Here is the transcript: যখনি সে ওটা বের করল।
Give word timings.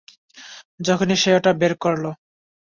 যখনি 0.79 1.15
সে 1.15 1.29
ওটা 1.37 1.51
বের 1.53 1.73
করল। 1.83 2.05